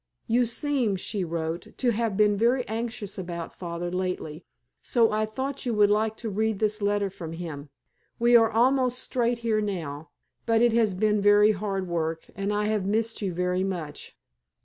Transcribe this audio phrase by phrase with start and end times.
[0.25, 4.43] "You seem," she wrote, "to have been very anxious about father lately,
[4.81, 7.69] so I thought you would like to read this letter from him.
[8.17, 10.09] We are almost straight here now,
[10.47, 14.17] but it has been very hard work, and I have missed you very much...."